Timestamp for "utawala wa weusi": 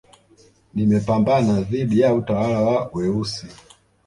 2.15-3.45